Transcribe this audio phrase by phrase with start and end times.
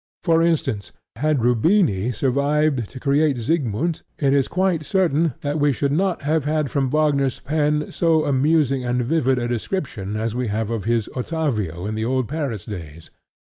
[0.23, 5.91] For instance, had Rubini survived to create Siegmund, it is quite certain that we should
[5.91, 10.71] not have had from Wagner's pen so amusing and vivid a description as we have
[10.71, 13.11] of his Ottavio in the old Paris days.